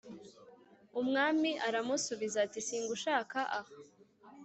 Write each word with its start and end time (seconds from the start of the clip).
umwami 1.01 1.51
aramusubiza 1.67 2.37
ati 2.45 2.59
singushaka 2.67 3.37
aha 3.59 3.73